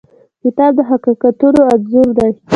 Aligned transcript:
کتاب 0.41 0.71
د 0.77 0.79
حقیقتونو 0.89 1.59
انځور 1.73 2.07
دی. 2.17 2.31